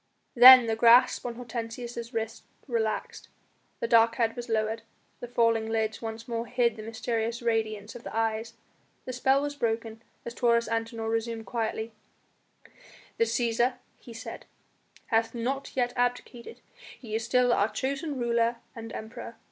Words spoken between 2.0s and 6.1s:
wrist relaxed, the dark head was lowered, the falling lids